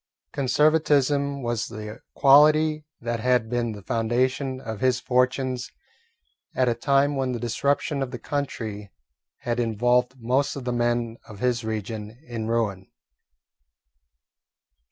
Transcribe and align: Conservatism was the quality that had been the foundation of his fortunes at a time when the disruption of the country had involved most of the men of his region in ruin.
Conservatism 0.33 1.43
was 1.43 1.67
the 1.67 1.99
quality 2.15 2.85
that 3.01 3.19
had 3.19 3.51
been 3.51 3.71
the 3.73 3.83
foundation 3.83 4.59
of 4.59 4.79
his 4.79 4.99
fortunes 4.99 5.69
at 6.55 6.67
a 6.67 6.73
time 6.73 7.15
when 7.15 7.33
the 7.33 7.39
disruption 7.39 8.01
of 8.01 8.09
the 8.09 8.17
country 8.17 8.89
had 9.41 9.59
involved 9.59 10.19
most 10.19 10.55
of 10.55 10.63
the 10.63 10.73
men 10.73 11.17
of 11.27 11.37
his 11.37 11.63
region 11.63 12.17
in 12.27 12.47
ruin. 12.47 12.87